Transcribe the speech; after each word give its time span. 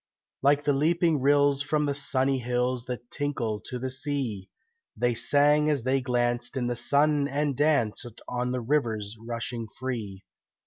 Like 0.41 0.63
the 0.63 0.73
leaping 0.73 1.21
rills 1.21 1.61
from 1.61 1.85
the 1.85 1.93
sunny 1.93 2.39
hills 2.39 2.85
That 2.85 3.11
tinkle 3.11 3.59
to 3.65 3.77
the 3.77 3.91
sea, 3.91 4.49
They 4.97 5.13
sang 5.13 5.69
as 5.69 5.83
they 5.83 6.01
glanced 6.01 6.57
in 6.57 6.65
the 6.65 6.75
sun 6.75 7.27
and 7.27 7.55
danced 7.55 8.19
On 8.27 8.51
the 8.51 8.61
rivers 8.61 9.15
rushing 9.23 9.67
free. 9.67 10.23